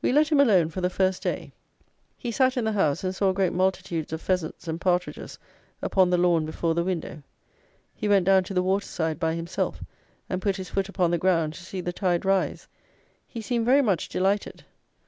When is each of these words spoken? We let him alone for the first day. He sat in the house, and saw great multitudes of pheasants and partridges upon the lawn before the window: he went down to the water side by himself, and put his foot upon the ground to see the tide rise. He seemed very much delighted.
We 0.00 0.10
let 0.10 0.32
him 0.32 0.40
alone 0.40 0.70
for 0.70 0.80
the 0.80 0.90
first 0.90 1.22
day. 1.22 1.52
He 2.18 2.32
sat 2.32 2.56
in 2.56 2.64
the 2.64 2.72
house, 2.72 3.04
and 3.04 3.14
saw 3.14 3.32
great 3.32 3.52
multitudes 3.52 4.12
of 4.12 4.20
pheasants 4.20 4.66
and 4.66 4.80
partridges 4.80 5.38
upon 5.80 6.10
the 6.10 6.18
lawn 6.18 6.44
before 6.44 6.74
the 6.74 6.82
window: 6.82 7.22
he 7.94 8.08
went 8.08 8.24
down 8.26 8.42
to 8.42 8.54
the 8.54 8.62
water 8.64 8.86
side 8.88 9.20
by 9.20 9.34
himself, 9.36 9.80
and 10.28 10.42
put 10.42 10.56
his 10.56 10.70
foot 10.70 10.88
upon 10.88 11.12
the 11.12 11.16
ground 11.18 11.54
to 11.54 11.62
see 11.62 11.80
the 11.80 11.92
tide 11.92 12.24
rise. 12.24 12.66
He 13.24 13.40
seemed 13.40 13.64
very 13.64 13.82
much 13.82 14.08
delighted. 14.08 14.64